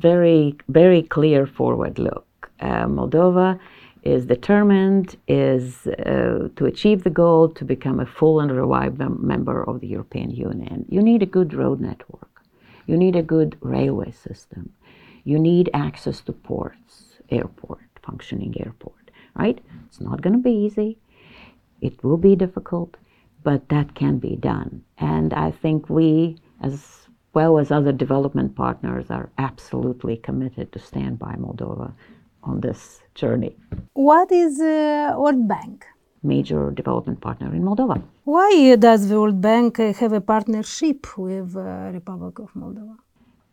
[0.00, 2.50] very, very clear forward look.
[2.60, 3.58] Uh, Moldova
[4.02, 9.62] is determined is uh, to achieve the goal to become a full and reliable member
[9.62, 10.86] of the European Union.
[10.88, 12.28] You need a good road network.
[12.86, 14.72] You need a good railway system.
[15.24, 19.58] You need access to ports, airport, functioning airport, right?
[19.86, 20.96] It's not going to be easy.
[21.80, 22.96] It will be difficult,
[23.42, 24.82] but that can be done.
[24.98, 26.99] And I think we, as
[27.32, 31.92] well as other development partners, are absolutely committed to stand by Moldova
[32.42, 33.56] on this journey.
[33.94, 35.86] What is uh, World Bank?
[36.22, 38.02] Major development partner in Moldova.
[38.24, 42.96] Why does the World Bank have a partnership with uh, Republic of Moldova?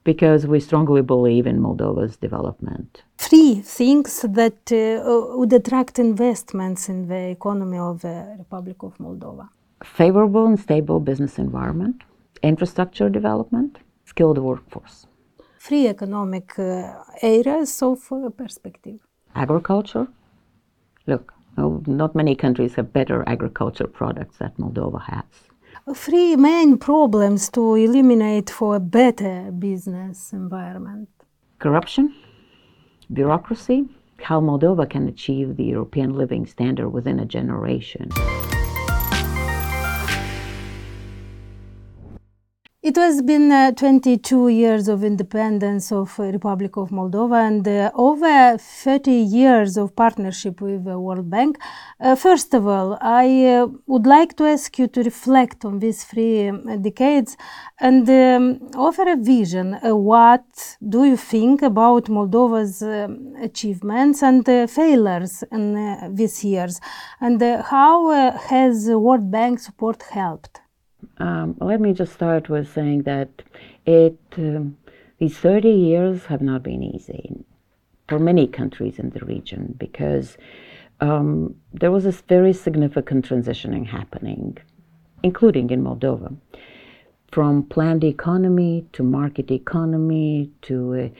[0.04, 3.04] Because we strongly believe in Moldova's development.
[3.18, 9.50] Three things that uh, would attract investments in the economy of the Republic of Moldova.
[9.84, 12.04] Favorable and stable business environment,
[12.44, 15.08] infrastructure development, skilled workforce
[15.68, 19.00] three economic uh, areas of uh, perspective.
[19.36, 20.08] Agriculture.
[21.08, 25.26] Look, not many countries have better agriculture products that Moldova has.
[25.96, 31.10] Three main problems to eliminate for a better business environment
[31.60, 32.14] corruption,
[33.12, 33.86] bureaucracy,
[34.22, 38.10] how Moldova can achieve the European living standard within a generation.
[42.88, 47.92] It has been uh, 22 years of independence of uh, Republic of Moldova and uh,
[47.94, 51.58] over 30 years of partnership with the World Bank.
[52.00, 56.06] Uh, first of all, I uh, would like to ask you to reflect on these
[56.06, 57.36] three um, decades
[57.82, 59.74] and um, offer a vision.
[59.74, 66.80] Uh, what do you think about Moldova's um, achievements and failures in these years?
[67.20, 70.62] And how has World Bank support helped?
[71.20, 73.30] Um, let me just start with saying that
[73.86, 74.78] it um,
[75.20, 77.34] these 30 years have not been easy
[78.08, 80.38] for many countries in the region because
[81.02, 84.58] um, there was this very significant transitioning happening,
[85.24, 86.36] including in Moldova,
[87.32, 91.12] from planned economy to market economy to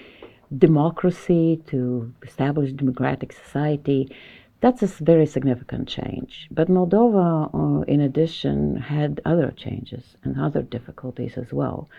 [0.58, 4.10] democracy to established democratic society
[4.60, 6.48] that's a very significant change.
[6.52, 11.90] But Moldova, uh, in addition, had other changes and other difficulties as well.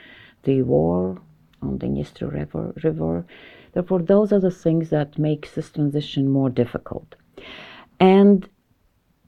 [0.42, 1.20] The war
[1.62, 3.24] on the Dniester River, river.
[3.72, 7.14] Therefore, those are the things that makes this transition more difficult.
[8.00, 8.48] And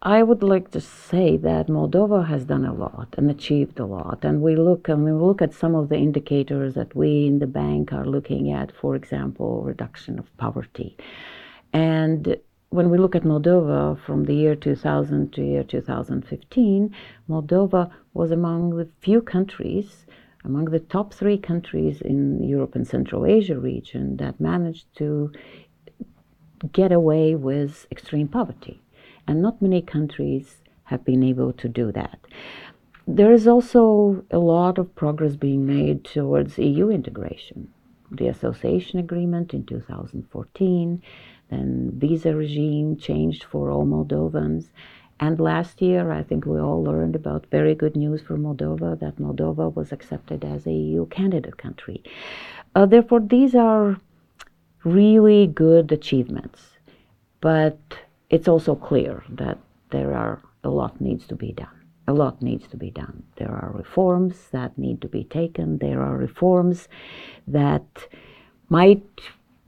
[0.02, 4.24] I would like to say that Moldova has done a lot and achieved a lot.
[4.24, 7.46] And we look and we look at some of the indicators that we in the
[7.46, 10.96] bank are looking at, for example, reduction of poverty.
[11.72, 12.36] And
[12.70, 16.94] when we look at Moldova from the year 2000 to year 2015,
[17.28, 20.06] Moldova was among the few countries,
[20.44, 25.32] among the top three countries in Europe and Central Asia region that managed to
[26.72, 28.80] get away with extreme poverty.
[29.26, 32.20] And not many countries have been able to do that.
[33.06, 37.68] There is also a lot of progress being made towards EU integration.
[38.12, 41.02] The association agreement in 2014,
[41.50, 44.70] then visa regime changed for all Moldovans.
[45.18, 49.16] And last year, I think we all learned about very good news for Moldova that
[49.16, 52.02] Moldova was accepted as a EU candidate country.
[52.74, 54.00] Uh, therefore, these are
[54.84, 56.70] really good achievements.
[57.40, 57.78] But
[58.28, 59.58] it's also clear that
[59.90, 61.68] there are a lot needs to be done.
[62.06, 63.22] A lot needs to be done.
[63.36, 65.78] There are reforms that need to be taken.
[65.78, 66.88] There are reforms
[67.46, 67.84] that
[68.68, 69.04] might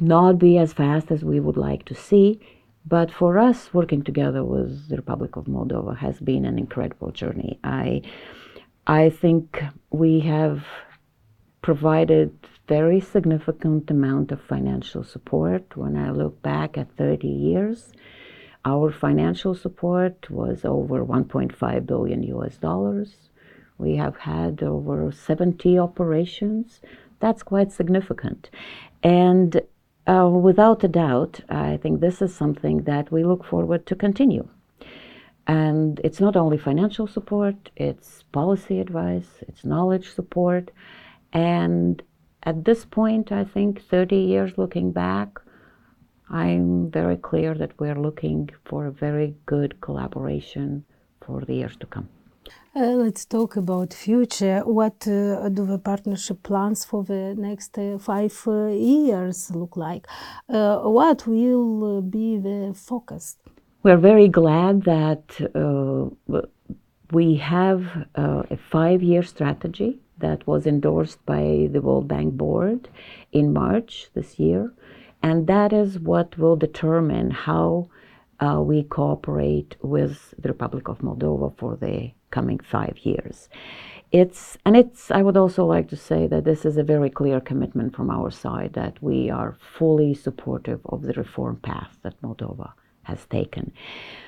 [0.02, 2.40] not be as fast as we would like to see.
[2.84, 7.58] But for us, working together with the Republic of Moldova has been an incredible journey.
[7.62, 8.02] I,
[8.86, 10.64] I think we have
[11.62, 12.36] provided
[12.66, 15.76] very significant amount of financial support.
[15.76, 17.92] When I look back at 30 years,
[18.64, 23.30] our financial support was over 1.5 billion US dollars.
[23.78, 26.80] We have had over 70 operations.
[27.20, 28.50] That's quite significant.
[29.02, 29.60] And
[30.06, 34.48] uh, without a doubt, I think this is something that we look forward to continue.
[35.46, 40.70] And it's not only financial support, it's policy advice, it's knowledge support.
[41.32, 42.02] And
[42.44, 45.40] at this point, I think 30 years looking back,
[46.30, 50.84] I'm very clear that we're looking for a very good collaboration
[51.24, 52.08] for the years to come.
[52.74, 54.60] Uh, let's talk about future.
[54.60, 60.06] What uh, do the partnership plans for the next uh, five years look like?
[60.46, 63.36] What will be the focus?
[63.82, 65.22] We're very glad that
[67.10, 72.88] we have a five-year strategy that was endorsed by the World Bank Board
[73.32, 74.72] in March this year.
[75.22, 77.90] And that is what will determine how
[78.40, 83.48] we cooperate with the Republic of Moldova for the coming five years.
[84.10, 85.10] It's and it's.
[85.10, 88.30] I would also like to say that this is a very clear commitment from our
[88.30, 92.72] side that we are fully supportive of the reform path that Moldova
[93.04, 93.72] has taken.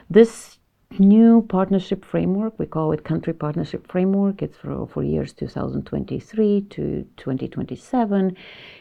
[0.09, 0.59] This
[0.99, 2.59] new partnership framework.
[2.59, 4.43] We call it country partnership framework.
[4.43, 8.37] It's for, for years 2023 to 2027.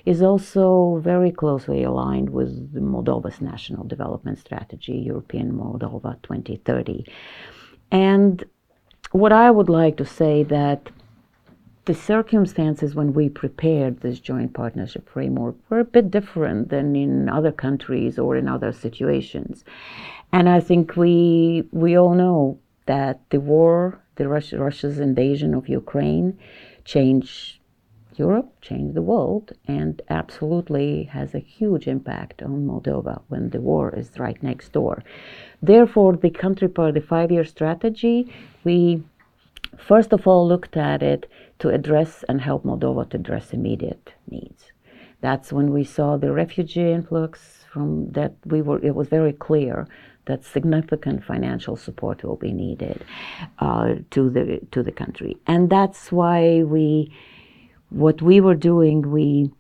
[0.06, 7.06] Is also very closely aligned with Moldova's national development strategy, European Moldova 2030.
[7.92, 8.44] And
[9.14, 10.90] what I would like to say that
[11.86, 17.30] the circumstances when we prepared this joint partnership framework were a bit different than in
[17.30, 19.64] other countries or in other situations.
[20.32, 22.58] And I think we we all know
[22.88, 26.40] that the war, the Russia, Russia's invasion of Ukraine,
[26.84, 27.60] changed
[28.18, 33.94] Europe, changed the world, and absolutely has a huge impact on Moldova when the war
[33.96, 35.04] is right next door.
[35.62, 38.34] Therefore, the country part, the five-year strategy,
[38.64, 39.04] we
[39.78, 41.30] first of all looked at it
[41.60, 44.72] to address and help Moldova to address immediate needs.
[45.22, 49.88] That's when we saw the refugee influx from that we were it was very clear
[50.26, 53.04] that significant financial support will be needed
[53.60, 57.12] uh, to the to the country, and that's why we,
[57.94, 59.52] what we were doing, we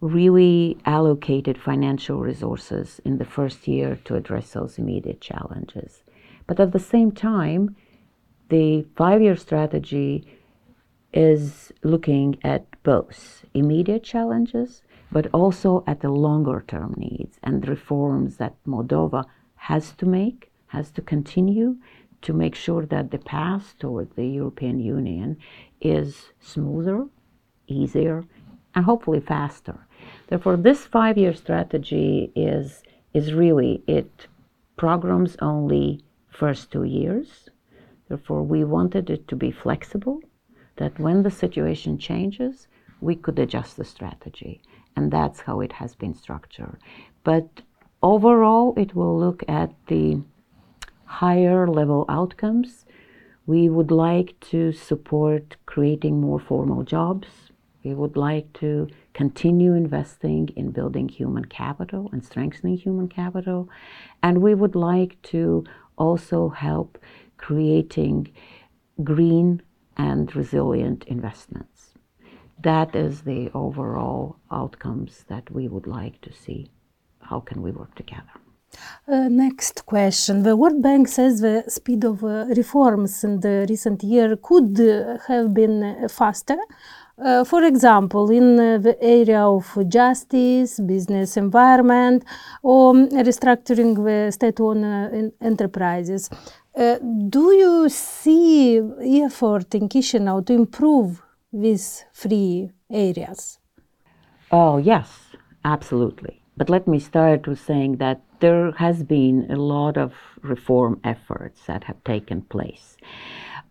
[0.00, 6.02] really allocated financial resources in the first year to address those immediate challenges.
[6.46, 7.76] But at the same time,
[8.48, 10.26] the five-year strategy
[11.12, 18.36] is looking at both immediate challenges, but also at the longer term needs and reforms
[18.36, 19.24] that Moldova
[19.54, 21.76] has to make, has to continue
[22.20, 25.36] to make sure that the path toward the European Union
[25.80, 27.06] is smoother,
[27.66, 28.24] easier,
[28.74, 29.86] and hopefully faster.
[30.28, 32.82] Therefore, this five year strategy is,
[33.12, 34.26] is really, it
[34.76, 37.48] programs only first two years.
[38.08, 40.20] Therefore, we wanted it to be flexible,
[40.76, 42.68] that when the situation changes,
[43.00, 44.60] we could adjust the strategy.
[44.96, 46.78] And that's how it has been structured.
[47.22, 47.62] But
[48.04, 50.20] Overall, it will look at the
[51.06, 52.84] higher level outcomes.
[53.46, 57.43] We would like to support creating more formal jobs.
[57.84, 63.68] We would like to continue investing in building human capital and strengthening human capital.
[64.22, 65.64] And we would like to
[65.96, 66.98] also help
[67.36, 68.32] creating
[69.02, 69.62] green
[69.96, 71.94] and resilient investments.
[72.62, 76.70] That is the overall outcomes that we would like to see
[77.20, 78.34] how can we work together?
[79.06, 80.42] Uh, next question.
[80.42, 85.18] The World Bank says the speed of uh, reforms in the recent year could uh,
[85.28, 86.56] have been faster.
[87.16, 92.24] Uh, for example, in uh, the area of justice, business environment,
[92.62, 96.28] or um, restructuring the state-owned uh, enterprises.
[97.28, 98.80] do you see
[99.22, 101.22] effort in Chisinau to improve
[101.52, 103.60] these three areas?
[104.50, 105.08] Oh, yes,
[105.64, 106.42] absolutely.
[106.56, 110.12] But let me start with saying that there has been a lot of
[110.42, 112.96] reform efforts that have taken place.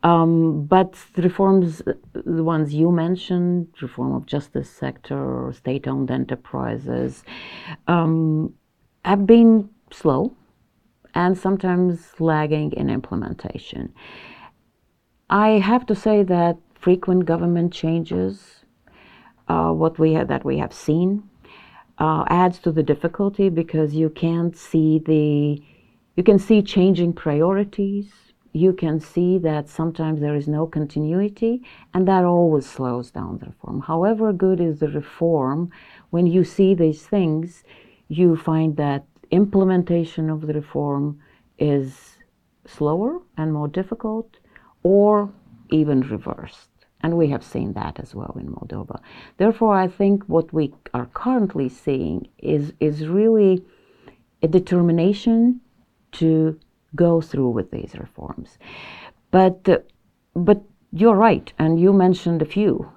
[0.04, 1.82] Um, but the reforms,
[2.14, 7.24] the ones you mentioned, reform of justice sector, state-owned enterprises,
[7.88, 8.54] um,
[9.06, 10.36] have been slow
[11.16, 13.94] and sometimes lagging in implementation.
[15.30, 18.66] I have to say that frequent government changes,
[19.48, 21.24] uh, what we have, that we have seen
[21.98, 25.62] uh, adds to the difficulty because you can't see the
[26.16, 28.12] you can see changing priorities
[28.54, 31.62] you can see that sometimes there is no continuity
[31.94, 35.70] and that always slows down the reform however good is the reform
[36.12, 37.64] when you see these things
[38.08, 41.20] you find that implementation of the reform
[41.58, 42.18] is
[42.66, 44.38] slower and more difficult
[44.84, 45.32] or
[45.70, 46.70] even reversed
[47.02, 49.02] and we have seen that as well in Moldova.
[49.38, 53.66] Therefore, I think what we are currently seeing is, is really
[54.42, 55.60] a determination
[56.14, 56.58] to
[56.96, 58.58] go through with these reforms.
[59.32, 59.80] But, uh,
[60.36, 62.92] but you're right, and you mentioned a few,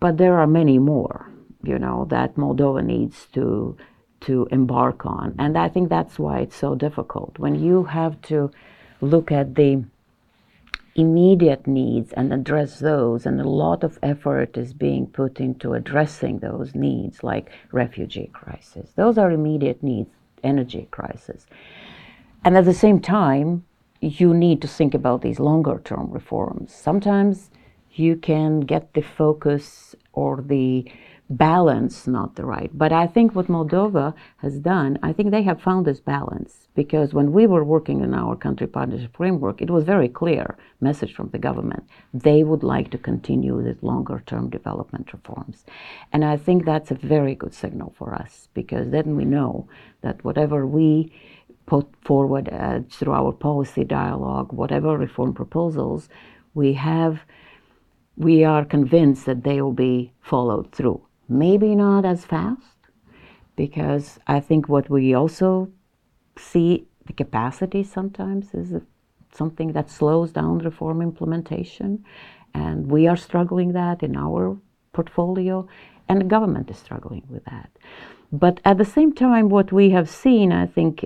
[0.00, 1.30] but there are many more,
[1.62, 3.76] you know, that Moldova needs to,
[4.22, 5.34] to embark on.
[5.38, 7.38] And I think that's why it's so difficult.
[7.38, 8.50] When you have to
[9.00, 9.84] look at the
[10.94, 13.26] immediate needs and address those.
[13.26, 18.90] And a lot of effort is being put into addressing those needs, like refugee crisis.
[18.94, 20.10] Those are immediate needs,
[20.42, 21.46] energy crisis.
[22.44, 23.64] And at the same time,
[24.00, 26.74] you need to think about these longer term reforms.
[26.74, 27.50] Sometimes
[27.92, 30.90] you can get the focus or the
[31.30, 32.70] balance not the right.
[32.76, 37.14] But I think what Moldova has done, I think they have found this balance because
[37.14, 41.30] when we were working in our country partnership framework, it was very clear message from
[41.30, 41.84] the government.
[42.12, 45.64] They would like to continue with longer term development reforms.
[46.12, 49.66] And I think that's a very good signal for us because then we know
[50.02, 51.10] that whatever we
[51.66, 56.08] put forward uh, through our policy dialogue, whatever reform proposals
[56.52, 57.20] we have,
[58.16, 61.00] we are convinced that they will be followed through.
[61.28, 62.78] Maybe not as fast,
[63.56, 65.70] because I think what we also
[66.36, 68.72] see the capacity sometimes is
[69.32, 72.04] something that slows down reform implementation,
[72.52, 74.56] and we are struggling that in our
[74.92, 75.66] portfolio,
[76.08, 77.70] and the government is struggling with that.
[78.30, 81.04] But at the same time, what we have seen, I think,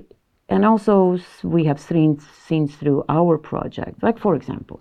[0.48, 4.80] and also we have seen, seen through our project, like for example,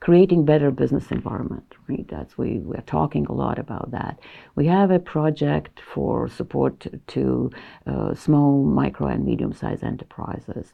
[0.00, 1.74] creating better business environment.
[1.88, 2.06] Right?
[2.08, 4.18] That's we we're talking a lot about that.
[4.54, 7.50] We have a project for support to
[7.86, 10.72] uh, small, micro, and medium-sized enterprises,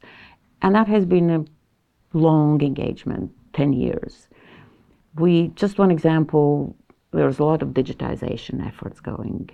[0.62, 1.44] and that has been a
[2.16, 4.28] long engagement, ten years.
[5.16, 6.76] We just one example.
[7.12, 9.50] There's a lot of digitization efforts going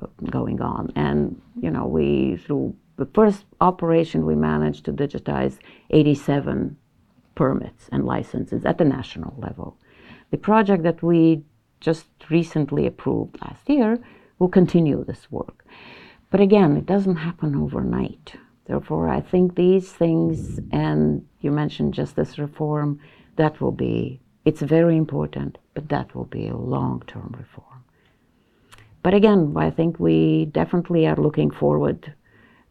[0.00, 5.58] uh, going on, and you know we through the first operation we managed to digitize
[5.90, 6.76] 87
[7.34, 9.78] permits and licenses at the national level.
[10.30, 11.42] The project that we
[11.80, 13.98] just recently approved last year
[14.38, 15.64] will continue this work.
[16.30, 18.34] But again, it doesn't happen overnight.
[18.66, 22.98] Therefore, I think these things, and you mentioned justice reform,
[23.36, 27.84] that will be, it's very important, but that will be a long term reform.
[29.02, 32.12] But again, I think we definitely are looking forward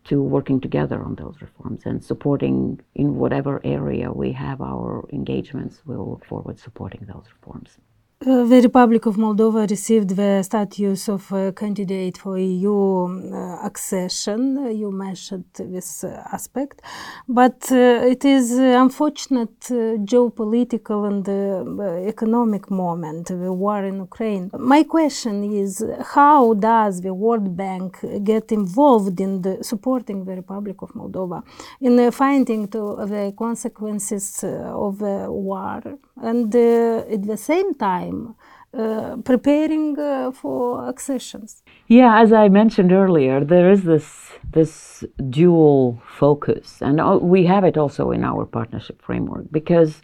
[0.05, 5.81] to working together on those reforms and supporting in whatever area we have our engagements,
[5.85, 7.77] we'll look forward supporting those reforms.
[8.21, 14.73] Uh, the Republic of Moldova received the status of candidate for EU uh, accession.
[14.73, 16.81] You mentioned this uh, aspect,
[17.27, 24.49] but uh, it is unfortunate uh, geopolitical and uh, economic moment, the war in Ukraine.
[24.57, 25.83] My question is,
[26.15, 31.43] how does the World Bank get involved in the supporting the Republic of Moldova
[31.81, 35.81] in finding to the consequences of the war
[36.29, 38.35] and at the same time time
[38.77, 41.63] uh, preparing uh, for accessions.
[41.87, 44.07] Yeah, as I mentioned earlier, there is this
[44.51, 50.01] this dual focus, and we have it also in our partnership framework because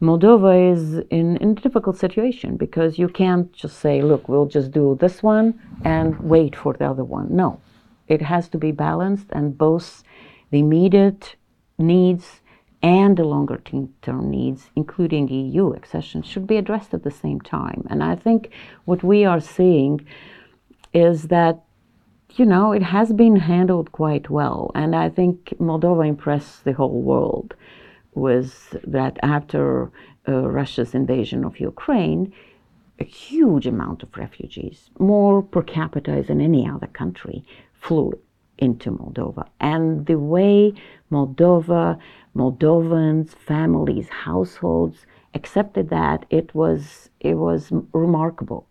[0.00, 4.70] Moldova is in, in a difficult situation because you can't just say, look, we'll just
[4.72, 7.28] do this one and wait for the other one.
[7.36, 7.60] No,
[8.08, 10.02] it has to be balanced, and both
[10.50, 11.36] the immediate
[11.78, 12.41] needs
[12.82, 13.62] and the longer
[14.02, 17.86] term needs, including EU accession, should be addressed at the same time.
[17.88, 18.50] And I think
[18.84, 20.04] what we are seeing
[20.92, 21.62] is that,
[22.34, 24.72] you know, it has been handled quite well.
[24.74, 27.54] And I think Moldova impressed the whole world
[28.14, 29.90] with that after
[30.28, 32.32] uh, Russia's invasion of Ukraine,
[32.98, 38.12] a huge amount of refugees, more per capita than any other country, flew
[38.58, 39.48] into Moldova.
[39.60, 40.74] And the way
[41.12, 41.98] Moldova
[42.34, 45.04] Moldovans, families, households
[45.34, 48.66] accepted that it was it was remarkable.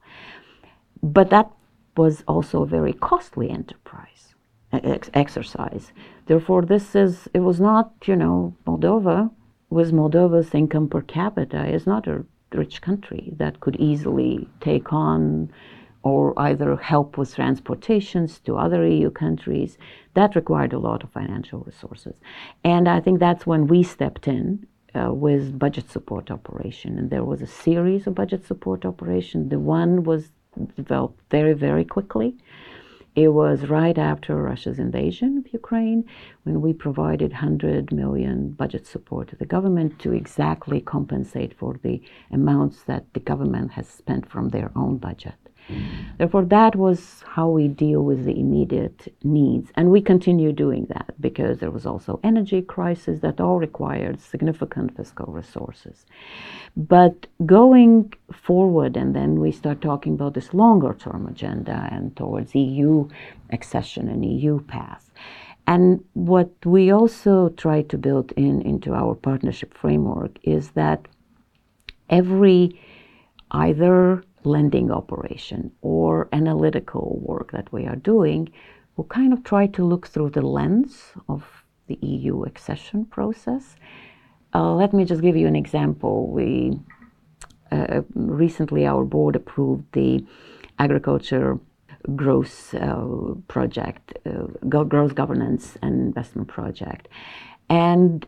[1.04, 1.52] But that
[1.96, 4.36] was also a very costly enterprise
[4.74, 5.92] ex- exercise.
[6.26, 9.30] Therefore, this is it was not you know Moldova
[9.70, 15.52] was Moldova's income per capita is not a rich country that could easily take on
[16.04, 19.78] or either help with transportations to other EU countries.
[20.14, 22.16] That required a lot of financial resources.
[22.64, 26.98] And I think that's when we stepped in uh, with budget support operation.
[26.98, 29.50] And there was a series of budget support operation.
[29.50, 30.32] The one was
[30.76, 32.36] developed very, very quickly.
[33.14, 36.06] It was right after Russia's invasion of Ukraine
[36.44, 42.02] when we provided 100 million budget support to the government to exactly compensate for the
[42.32, 45.41] amounts that the government has spent from their own budget.
[46.18, 49.72] Therefore, that was how we deal with the immediate needs.
[49.76, 54.96] And we continue doing that because there was also energy crisis that all required significant
[54.96, 56.06] fiscal resources.
[56.76, 62.54] But going forward, and then we start talking about this longer term agenda and towards
[62.56, 63.08] EU
[63.52, 65.12] accession and EU path.
[65.68, 71.08] And what we also try to build in into our partnership framework is that
[72.10, 72.80] every
[73.52, 78.52] either lending operation or analytical work that we are doing
[78.96, 81.44] we'll kind of try to look through the lens of
[81.88, 83.76] the EU accession process.
[84.54, 86.28] Uh, let me just give you an example.
[86.28, 86.80] We
[87.72, 90.26] uh, recently our board approved the
[90.78, 91.58] agriculture
[92.16, 93.06] growth uh,
[93.48, 97.08] project, uh, growth governance and investment project.
[97.70, 98.28] And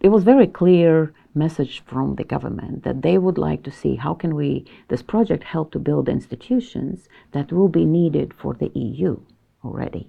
[0.00, 4.14] it was very clear message from the government that they would like to see how
[4.14, 9.18] can we this project help to build institutions that will be needed for the EU
[9.64, 10.08] already.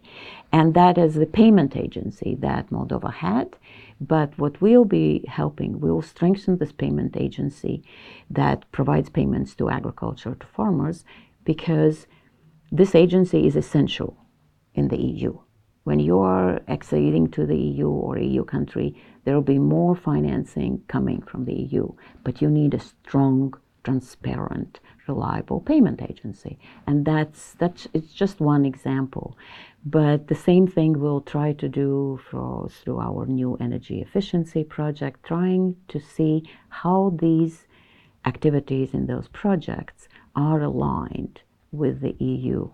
[0.52, 3.56] And that is the payment agency that Moldova had.
[4.00, 7.84] But what we'll be helping, we'll strengthen this payment agency
[8.30, 11.06] that provides payments to agriculture, to farmers,
[11.46, 12.08] because
[12.72, 14.18] this agency is essential
[14.74, 15.38] in the EU.
[15.86, 20.82] When you are acceding to the EU or EU country, there will be more financing
[20.88, 26.58] coming from the EU, but you need a strong, transparent, reliable payment agency.
[26.88, 29.38] And that's, that's it's just one example.
[29.86, 35.24] But the same thing we'll try to do for, through our new energy efficiency project,
[35.24, 37.68] trying to see how these
[38.26, 42.72] activities in those projects are aligned with the EU.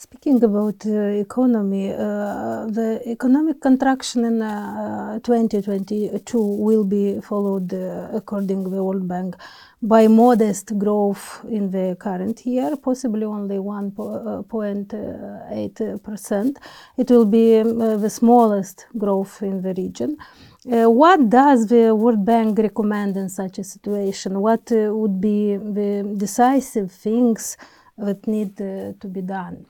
[0.00, 8.08] Speaking about uh, economy, uh, the economic contraction in uh, 2022 will be followed, uh,
[8.12, 9.34] according to the World Bank,
[9.82, 16.46] by modest growth in the current year, possibly only 1.8%.
[16.46, 16.50] Uh,
[16.96, 20.16] it will be um, uh, the smallest growth in the region.
[20.64, 24.38] what does the World Bank recommend in such a situation?
[24.38, 27.56] What would be the decisive things
[27.96, 29.66] that need to be done?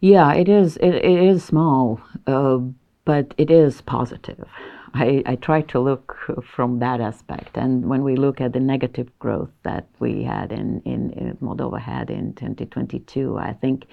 [0.00, 0.76] Yeah, it is.
[0.76, 2.58] It, it is small, uh,
[3.04, 4.46] but it is positive.
[4.94, 7.56] I, I try to look from that aspect.
[7.56, 11.80] And when we look at the negative growth that we had in, in, in Moldova
[11.80, 13.86] had in 2022, I think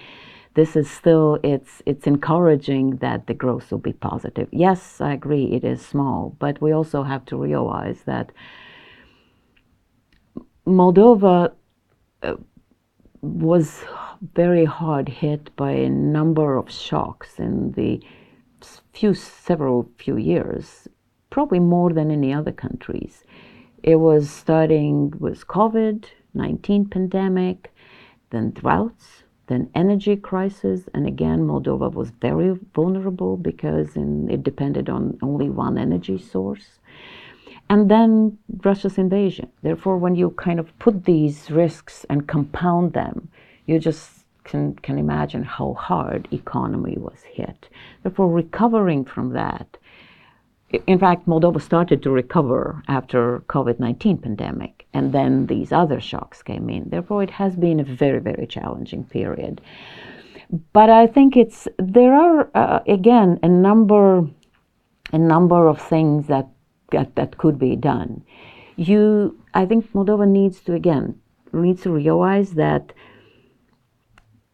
[0.54, 4.48] this is still it's it's encouraging that the growth will be positive.
[4.52, 8.32] Yes, I agree it is small, but we also have to realize that
[10.66, 11.52] Moldova
[12.22, 12.36] uh,
[13.22, 13.84] was
[14.34, 18.00] very hard hit by a number of shocks in the
[18.92, 20.88] few several few years,
[21.30, 23.24] probably more than any other countries.
[23.82, 27.72] It was starting with COVID-19 pandemic,
[28.30, 34.88] then droughts, then energy crisis, and again Moldova was very vulnerable because in, it depended
[34.88, 36.80] on only one energy source.
[37.68, 39.50] And then Russia's invasion.
[39.62, 43.28] Therefore, when you kind of put these risks and compound them,
[43.66, 47.68] you just can, can imagine how hard economy was hit.
[48.02, 49.76] Therefore, recovering from that,
[50.86, 56.68] in fact, Moldova started to recover after COVID-19 pandemic, and then these other shocks came
[56.68, 56.88] in.
[56.90, 59.60] Therefore, it has been a very, very challenging period.
[60.72, 64.28] But I think it's there are uh, again a number,
[65.12, 66.48] a number of things that,
[66.90, 68.22] that that could be done.
[68.76, 71.20] You, I think Moldova needs to again
[71.52, 72.92] needs to realize that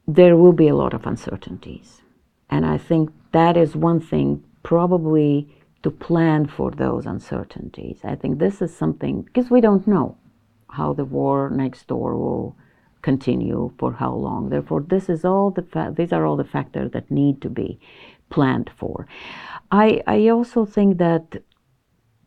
[0.07, 2.03] there will be a lot of uncertainties.
[2.51, 5.49] And I think that is one thing probably
[5.83, 8.01] to plan for those uncertainties.
[8.05, 10.16] I think this is something, because we don't know
[10.71, 12.57] how the war next door will
[13.01, 14.49] continue for how long.
[14.49, 17.81] Therefore, this is all the fa- these are all the factors that need to be
[18.31, 19.07] planned for.
[19.73, 21.42] I, I also think that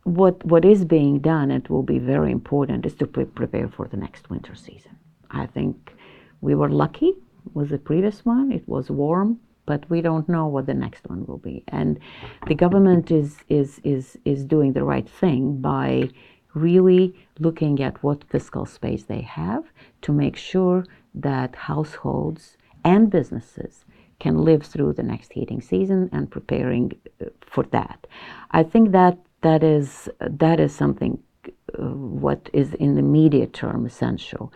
[0.05, 3.87] what what is being done, it will be very important, is to pre- prepare for
[3.87, 4.97] the next winter season.
[5.31, 5.93] I think
[6.41, 7.13] we were lucky
[7.53, 8.51] with the previous one.
[8.51, 11.63] It was warm, but we don't know what the next one will be.
[11.69, 11.99] And
[12.47, 16.09] the government is is is is doing the right thing by
[16.53, 19.63] really looking at what fiscal space they have
[20.03, 23.85] to make sure that households and businesses
[24.19, 26.91] can live through the next heating season and preparing
[27.21, 28.07] uh, for that.
[28.51, 31.11] I think that that is that is something
[31.47, 31.83] uh,
[32.27, 34.51] what is in the immediate term essential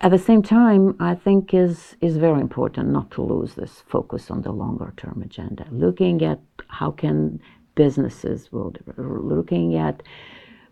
[0.00, 4.30] at the same time, I think is is very important not to lose this focus
[4.30, 5.66] on the longer term agenda.
[5.70, 7.40] Looking at how can
[7.74, 10.02] businesses will looking at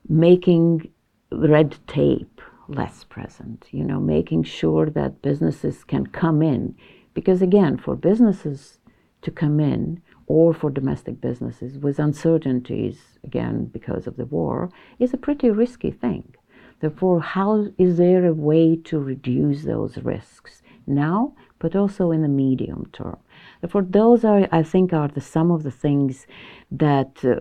[0.08, 0.88] making
[1.32, 3.66] red tape less present.
[3.72, 6.76] You know, making sure that businesses can come in,
[7.14, 8.78] because again, for businesses
[9.22, 15.12] to come in or for domestic businesses with uncertainties again because of the war is
[15.14, 16.34] a pretty risky thing
[16.80, 22.28] Therefore, how is there a way to reduce those risks now, but also in the
[22.28, 23.18] medium term?
[23.60, 26.26] Therefore, those are, I think, are the some of the things
[26.70, 27.40] that, uh,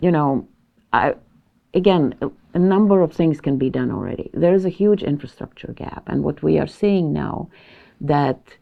[0.00, 0.46] you know,
[0.92, 1.14] I,
[1.74, 4.30] again, a, a number of things can be done already.
[4.32, 7.50] There is a huge infrastructure gap, and what we are seeing now,
[8.00, 8.56] that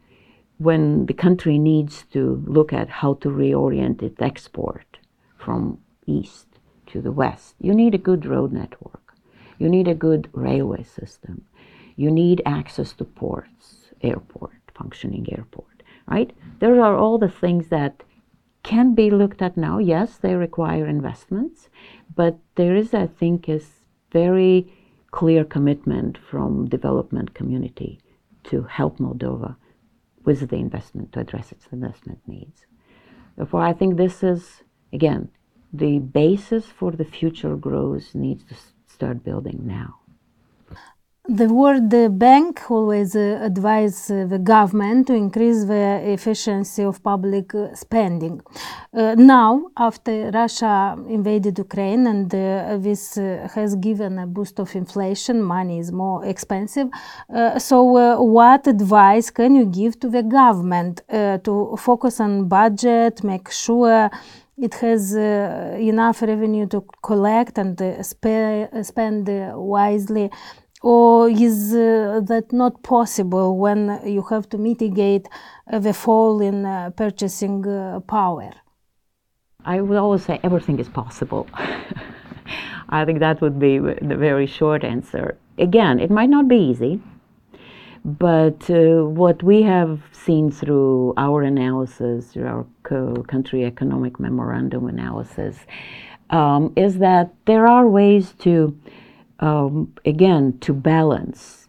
[0.58, 4.98] when the country needs to look at how to reorient its export
[5.36, 6.46] from east
[6.86, 9.14] to the west, you need a good road network
[9.58, 11.44] You need a good railway system.
[11.96, 16.32] You need access to ports, airport, functioning airport, right?
[16.60, 18.02] There are all the things that
[18.62, 19.78] can be looked at now.
[19.78, 21.68] Yes, they require investments,
[22.14, 23.60] but there is, I think, a
[24.12, 24.72] very
[25.10, 27.98] clear commitment from development community
[28.44, 29.56] to help Moldova
[30.28, 32.66] with the investment to address its investment needs.
[33.36, 34.62] Therefore, I think this is
[34.92, 35.30] again
[35.72, 38.54] the basis for the future growth needs to
[38.86, 39.90] start building now.
[41.30, 47.54] The World Bank always uh, advise uh, the government to increase the efficiency of public
[47.54, 48.40] uh, spending.
[48.94, 54.74] Uh, now, after Russia invaded Ukraine and uh, this uh, has given a boost of
[54.74, 56.88] inflation, money is more expensive.
[57.58, 57.82] so,
[58.22, 61.02] what advice can you give to the government
[61.44, 64.08] to focus on budget, make sure
[64.56, 67.76] it has enough revenue to collect and
[68.82, 70.30] spend wisely?
[70.82, 75.26] Or is uh, that not possible when you have to mitigate
[75.72, 78.52] uh, the fall in uh, purchasing uh, power?
[79.64, 81.48] I would always say everything is possible.
[82.88, 85.36] I think that would be the very short answer.
[85.58, 87.02] Again, it might not be easy,
[88.04, 94.86] but uh, what we have seen through our analysis, through our co- country economic memorandum
[94.86, 95.58] analysis,
[96.30, 98.78] um, is that there are ways to
[99.40, 101.68] um, again, to balance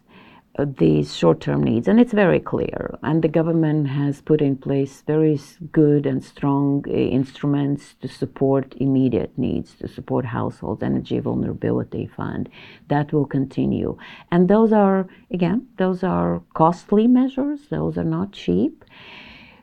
[0.58, 1.86] uh, these short term needs.
[1.86, 2.98] And it's very clear.
[3.02, 8.74] And the government has put in place very good and strong uh, instruments to support
[8.78, 12.48] immediate needs, to support households, energy vulnerability fund.
[12.88, 13.96] That will continue.
[14.32, 18.84] And those are, again, those are costly measures, those are not cheap.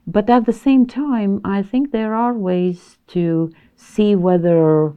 [0.09, 4.93] But at the same time, I think there are ways to see whether,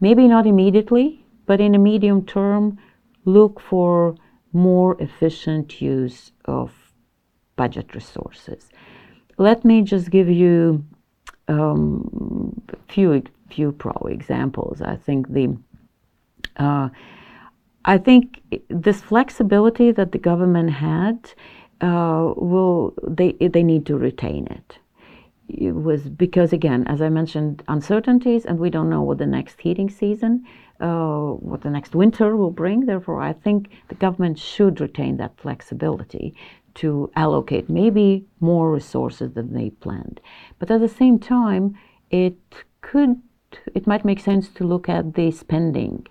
[0.00, 2.78] maybe not immediately, but in a medium term,
[3.24, 4.14] look for
[4.52, 6.70] more efficient use of
[7.56, 8.68] budget resources.
[9.38, 10.84] Let me just give you
[11.48, 14.82] um, few few pro examples.
[14.82, 15.56] I think the
[16.56, 16.88] uh,
[17.84, 21.18] I think this flexibility that the government had
[21.80, 24.78] uh, will they they need to retain it.
[25.48, 29.60] It was because again, as I mentioned, uncertainties, and we don't know what the next
[29.60, 30.44] heating season
[30.80, 32.86] uh, what the next winter will bring.
[32.86, 36.34] Therefore, I think the government should retain that flexibility
[36.74, 40.20] to allocate maybe more resources than they planned.
[40.58, 41.76] But at the same time,
[42.10, 42.36] it
[42.80, 43.20] could,
[43.74, 46.06] it might make sense to look at the spending,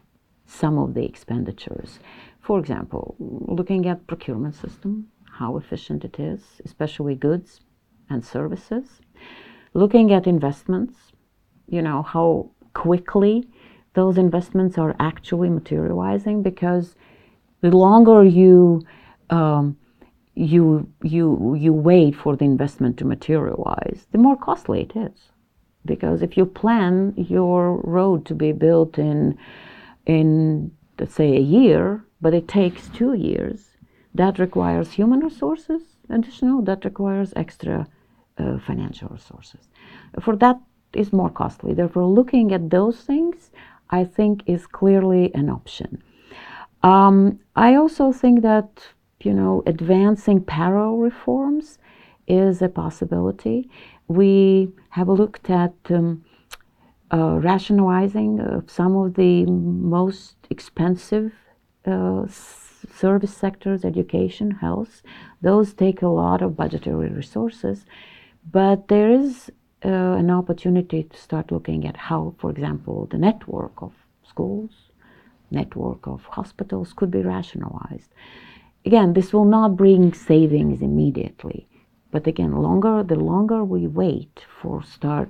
[0.45, 1.99] some of the expenditures.
[2.41, 5.07] For example, looking at procurement system,
[5.39, 7.61] how efficient it is, especially goods
[8.09, 9.01] and services.
[9.73, 10.95] Looking at investments,
[11.67, 13.47] you know, how quickly
[13.93, 16.95] those investments are actually materializing because
[17.61, 18.83] the longer you
[19.29, 19.77] um,
[20.35, 25.31] you you you wait for the investment to materialize, the more costly it is.
[25.85, 29.37] Because if you plan your road to be built in
[30.05, 33.77] in let's say a year, but it takes two years,
[34.13, 36.61] that requires human resources additional.
[36.61, 37.87] That requires extra
[38.37, 39.67] uh, financial resources.
[40.21, 40.59] For that
[40.93, 41.73] is more costly.
[41.73, 43.51] Therefore, looking at those things,
[43.89, 46.03] I think is clearly an option.
[46.83, 48.69] Um, I also think that
[49.21, 51.79] you know advancing parallel reforms
[52.27, 53.69] is a possibility.
[54.07, 56.23] We have looked at um,
[57.11, 61.33] uh, rationalizing of some of the most expensive
[61.85, 65.01] uh, service sectors, education, health.
[65.41, 67.85] Those take a lot of budgetary resources,
[68.51, 69.49] but there is
[69.85, 73.93] uh, an opportunity to start looking at how, for example, the network of
[74.27, 74.71] schools,
[75.51, 78.09] network of hospitals could be rationalized.
[78.85, 81.67] Again, this will not bring savings immediately,
[82.11, 85.29] but again, longer the longer we wait for start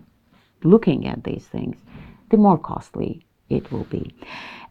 [0.64, 1.78] looking at these things,
[2.30, 4.14] the more costly it will be.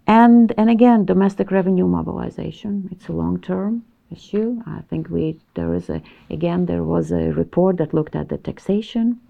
[0.06, 4.62] And and again, domestic revenue mobilization, it's a long term issue.
[4.66, 8.38] I think we there is a again there was a report that looked at the
[8.38, 9.20] taxation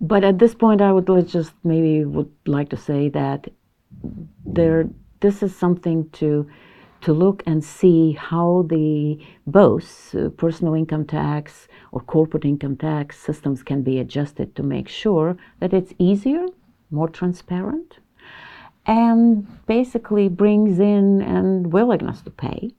[0.00, 3.48] but at this point, I would just maybe would like to say that
[4.46, 4.88] there
[5.20, 6.48] this is something to
[7.02, 13.18] to look and see how the both uh, personal income tax or corporate income tax
[13.18, 16.46] systems can be adjusted to make sure that it's easier,
[16.90, 17.98] more transparent,
[18.86, 22.70] and basically brings in and willingness to pay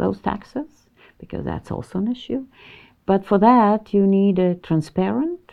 [0.00, 0.66] those taxes
[1.18, 2.46] because that's also an issue.
[3.06, 5.52] But for that, you need a transparent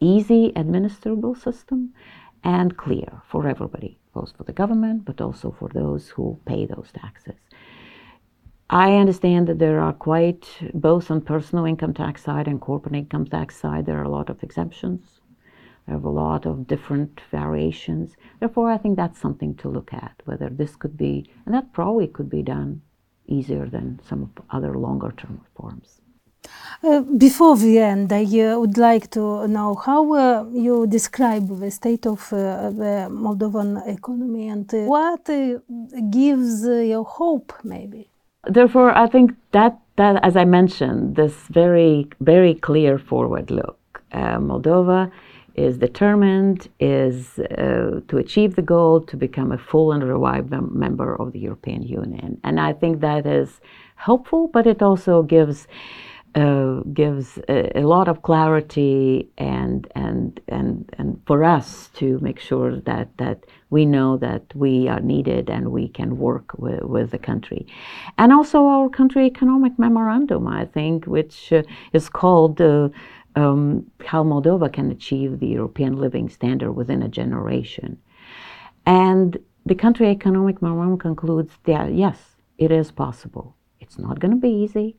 [0.00, 1.94] easy administrable system
[2.42, 6.90] and clear for everybody both for the government but also for those who pay those
[6.92, 7.38] taxes.
[8.68, 13.26] I understand that there are quite, both on personal income tax side and corporate income
[13.26, 15.20] tax side, there are a lot of exemptions.
[15.86, 18.16] There are a lot of different variations.
[18.40, 22.06] Therefore, I think that's something to look at, whether this could be, and that probably
[22.06, 22.80] could be done
[23.26, 26.02] easier than some other longer term reforms.
[26.82, 31.70] Uh, before the end, I uh, would like to know how uh, you describe the
[31.70, 35.58] state of uh, the Moldovan economy and uh, what uh,
[36.10, 38.08] gives you hope, maybe.
[38.44, 43.78] Therefore, I think that, that, as I mentioned, this very, very clear forward look.
[44.12, 45.10] Moldova
[45.54, 50.70] is determined is uh, to achieve the goal to become a full and revived mem-
[50.72, 52.40] member of the European Union.
[52.44, 53.60] And I think that is
[53.96, 55.66] helpful, but it also gives
[56.34, 62.40] uh, gives a, a, lot of clarity and and and and for us to make
[62.40, 67.10] sure that that we know that we are needed and we can work with, with
[67.10, 67.66] the country,
[68.16, 72.88] and also our country economic memorandum, I think, which uh, is called uh,
[73.36, 77.98] um, how Moldova can achieve the European living standard within a generation.
[78.86, 82.18] And the country economic memorandum concludes that yes,
[82.58, 83.56] it is possible.
[83.80, 84.96] It's not going to be easy.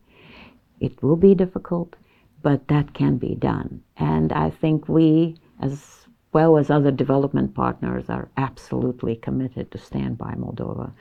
[0.79, 1.95] It will be difficult,
[2.41, 3.81] but that can be done.
[3.97, 10.17] And I think we, as well as other development partners, are absolutely committed to stand
[10.17, 10.91] by Moldova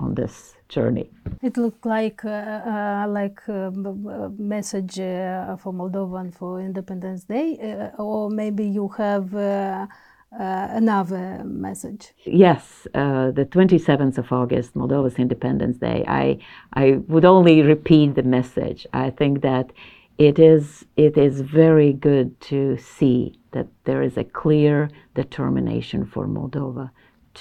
[0.00, 1.10] on this journey.
[1.42, 7.58] It looked like uh, uh, like a uh, message uh, for Moldovan for Independence Day,
[7.58, 9.34] uh, or maybe you have.
[9.34, 9.86] Uh,
[10.30, 12.12] another message.
[12.26, 16.04] Yes, the 27th of August, Moldova's Independence Day.
[16.06, 16.38] I
[16.74, 18.86] I would only repeat the message.
[18.92, 19.72] I think that
[20.18, 26.26] it is it is very good to see that there is a clear determination for
[26.26, 26.90] Moldova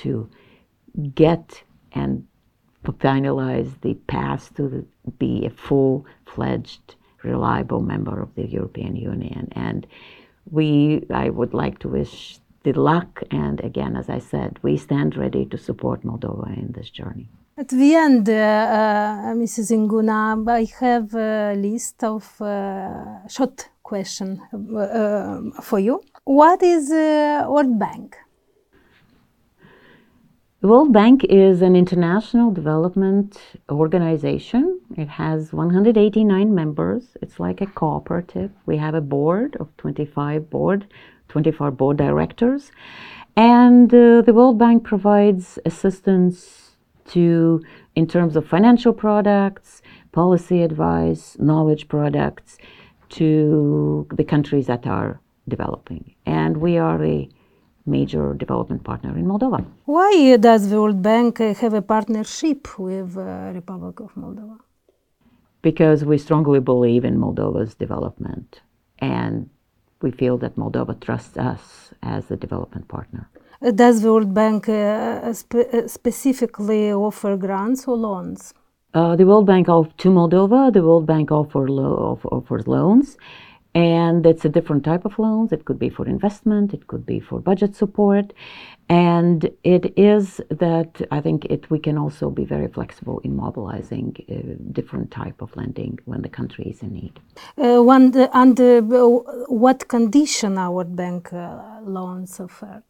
[0.02, 0.30] to
[1.14, 2.26] get and
[2.92, 4.88] finalize the path to
[5.20, 9.48] be a full fledged, reliable member of the European Union.
[9.54, 9.88] And
[10.52, 13.24] we, I would like to wish the luck.
[13.32, 17.30] And again, as I said, we stand ready to support Moldova in this journey.
[17.58, 19.72] At the end, uh, uh, Mrs.
[19.72, 26.04] Inguna, I have a list of uh, short questions uh, uh, for you.
[26.26, 28.18] What is the World Bank?
[30.60, 33.38] The World Bank is an international development
[33.70, 34.82] organization.
[34.98, 37.16] It has 189 members.
[37.22, 38.50] It's like a cooperative.
[38.66, 40.88] We have a board of 25 board,
[41.28, 42.72] 24 board directors,
[43.36, 46.72] and uh, the World Bank provides assistance
[47.10, 47.62] to
[47.94, 52.58] in terms of financial products, policy advice, knowledge products
[53.10, 56.16] to the countries that are developing.
[56.26, 57.30] And we are a
[57.88, 59.66] major development partner in Moldova.
[59.86, 64.58] Why does the World Bank have a partnership with the Republic of Moldova?
[65.62, 68.62] Because we strongly believe in Moldova's development
[69.00, 69.50] and
[70.02, 73.30] we feel that Moldova trusts us as a development partner.
[73.74, 78.54] Does the World Bank uh, spe- uh, specifically offer grants or loans?
[78.94, 83.18] Uh, the World Bank to Moldova, the World Bank offer lo- offers loans
[83.78, 85.52] and it's a different type of loans.
[85.52, 88.34] It could be for investment, it could be for budget support.
[88.90, 94.16] And it is that I think it, we can also be very flexible in mobilizing
[94.18, 94.24] uh,
[94.72, 97.20] different type of lending when the country is in need.
[97.56, 102.84] Uh, when the, under what condition our bank uh, loans offered?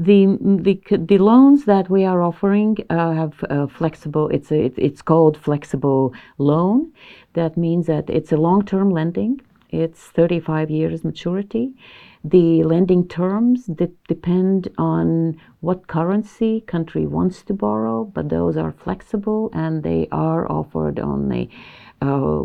[0.00, 0.26] The,
[0.66, 5.36] the, the loans that we are offering uh, have uh, flexible, it's, a, it's called
[5.36, 6.92] flexible loan.
[7.34, 11.74] That means that it's a long term lending it's 35 years maturity.
[12.24, 18.72] The lending terms de- depend on what currency country wants to borrow, but those are
[18.72, 21.48] flexible and they are offered on the
[22.00, 22.44] uh,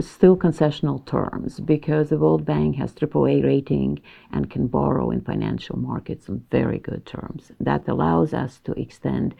[0.00, 4.00] still concessional terms because the World Bank has AAA rating
[4.32, 7.52] and can borrow in financial markets on very good terms.
[7.60, 9.34] That allows us to extend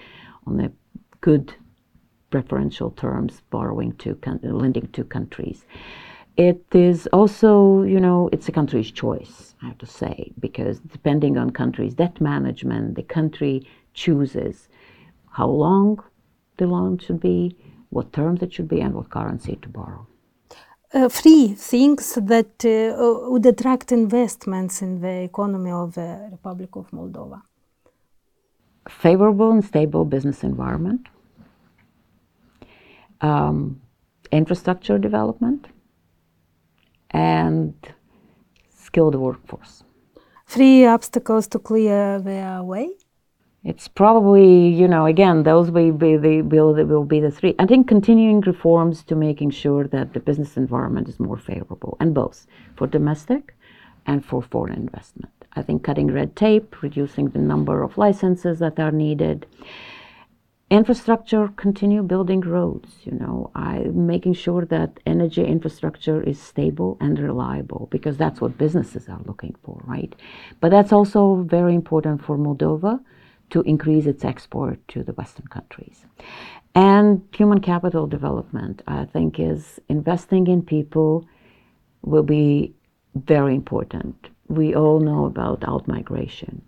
[0.47, 0.73] on the
[1.21, 1.55] good
[2.33, 5.59] preferential terms borrowing to lending to countries.
[6.37, 11.35] It is also, you know, it's a country's choice, I have to say, because depending
[11.37, 13.55] on country's debt management, the country
[14.03, 14.55] chooses
[15.38, 16.03] how long
[16.57, 17.38] the loan should be,
[17.90, 20.07] what terms it should be, and what currency to borrow.
[20.95, 26.90] Uh, three things that uh, would attract investments in the economy of the Republic of
[26.90, 27.40] Moldova.
[28.88, 31.03] Favorable and stable business environment
[33.23, 33.81] um,
[34.31, 35.67] infrastructure development,
[37.11, 37.75] and
[38.69, 39.85] skilled workforce.
[40.47, 42.91] Three obstacles to clear their way?
[43.65, 47.55] It's probably, you know, again, those will be the will, will be the three.
[47.61, 52.13] I think continuing reforms to making sure that the business environment is more favorable, and
[52.13, 53.55] both for domestic
[54.07, 55.33] and for foreign investment.
[55.55, 59.47] I think cutting red tape, reducing the number of licenses that are needed,
[60.73, 62.91] infrastructure, continue building roads.
[63.05, 68.57] You know, I making sure that energy infrastructure is stable and reliable because that's what
[68.57, 70.15] businesses are looking for, right?
[70.61, 73.01] But that's also very important for Moldova
[73.51, 76.07] to increase its export to the Western countries.
[76.75, 81.29] And human capital development, I think, is investing in people
[82.01, 82.75] will be
[83.15, 84.17] very important.
[84.49, 86.63] We all know about outmigration,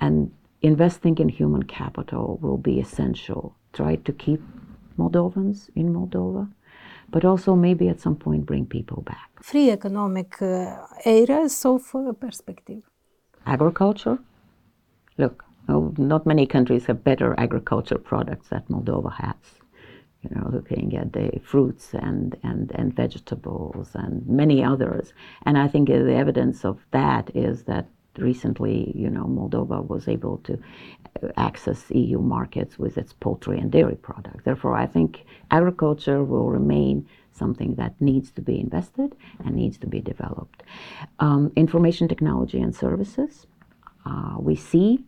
[0.00, 0.32] and
[0.66, 3.56] investing in human capital will be essential.
[3.72, 4.42] Try to keep
[4.98, 6.50] Moldovans in Moldova,
[7.10, 9.30] but also maybe at some point bring people back.
[9.42, 12.82] Three economic uh, areas of uh, perspective.
[13.46, 14.18] Agriculture.
[15.18, 19.36] Look, well, not many countries have better agriculture products that Moldova has.
[20.22, 25.12] You know, looking at the fruits and, and, and vegetables and many others.
[25.44, 27.86] And I think the evidence of that is that
[28.18, 30.58] recently, you know, Moldova was able to
[31.36, 34.44] access EU markets with its poultry and dairy products.
[34.44, 39.86] Therefore, I think agriculture will remain something that needs to be invested and needs to
[39.86, 40.62] be developed.
[41.20, 43.46] Um, information technology and services.
[44.04, 45.04] Uh, we see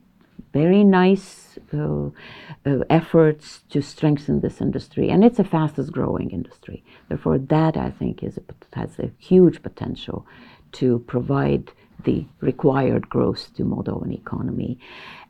[0.53, 6.85] very nice uh, uh, efforts to strengthen this industry, and it's the fastest growing industry.
[7.09, 10.27] Therefore, that I think is a, has a huge potential
[10.73, 11.73] to provide
[12.05, 14.79] the required growth to Moldovan economy.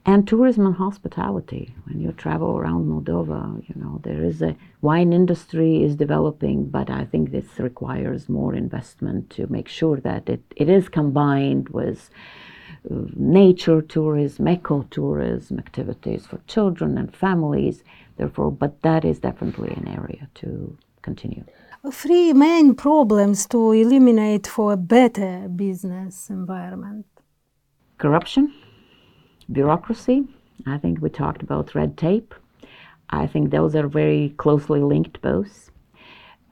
[0.06, 1.74] And tourism and hospitality.
[1.84, 6.88] When you travel around Moldova, you know, there is a wine industry is developing, but
[6.88, 12.10] I think this requires more investment to make sure that it, it is combined with
[12.90, 17.82] uh, nature tourism, ecotourism activities for children and families.
[18.16, 21.44] Therefore, but that is definitely an area to continue.
[21.90, 27.06] Three main problems to eliminate for a better business environment.
[27.96, 28.52] Corruption,
[29.50, 30.24] bureaucracy.
[30.66, 32.34] I think we talked about red tape.
[33.10, 35.70] I think those are very closely linked both.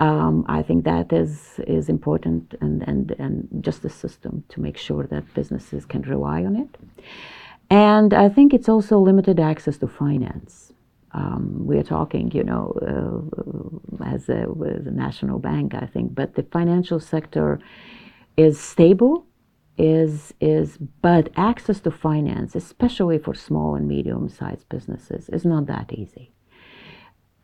[0.00, 4.78] Um, I think that is is important, and, and and just the system to make
[4.78, 6.76] sure that businesses can rely on it.
[7.70, 10.65] And I think it's also limited access to finance.
[11.12, 16.34] Um, we are talking, you know, uh, as, a, as national bank, I think, but
[16.34, 17.58] the financial sector
[18.36, 19.26] is stable,
[19.78, 25.92] is is but access to finance, especially for small and medium-sized businesses, is not that
[25.92, 26.32] easy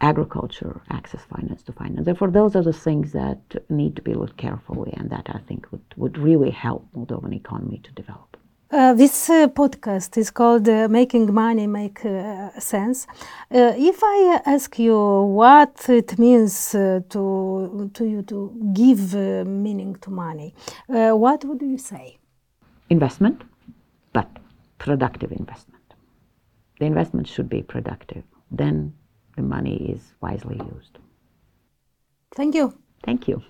[0.03, 2.05] agriculture access finance to finance.
[2.05, 5.71] Therefore, those are the things that need to be looked carefully and that I think
[5.71, 8.37] would, would really help Moldovan economy to develop.
[8.73, 13.07] Uh, this uh, podcast is called uh, Making Money Make uh, Sense.
[13.51, 19.13] Uh, if I ask you what it means uh, to, to you to give
[19.47, 20.55] meaning to money,
[20.87, 22.17] what would you say?
[22.89, 23.43] Investment,
[24.15, 24.29] but
[24.79, 25.85] productive investment.
[26.79, 28.25] The investment should be productive.
[28.51, 28.95] Then
[29.37, 30.99] the money is wisely used.
[32.35, 32.73] Thank you.
[33.05, 33.43] Thank you.